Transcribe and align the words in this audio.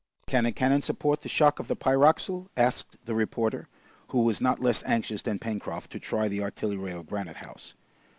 "Can 0.25 0.45
the 0.45 0.51
cannon 0.51 0.81
support 0.81 1.21
the 1.21 1.29
shock 1.29 1.59
of 1.59 1.67
the 1.67 1.75
pyroxyle?" 1.75 2.47
asked 2.57 2.97
the 3.05 3.13
reporter, 3.13 3.67
who 4.07 4.23
was 4.23 4.41
not 4.41 4.59
less 4.59 4.81
anxious 4.87 5.21
than 5.21 5.37
Pencroft 5.37 5.91
to 5.91 5.99
try 5.99 6.27
the 6.27 6.41
artillery 6.41 6.91
of 6.91 7.05
Granite 7.05 7.37
House. 7.37 7.75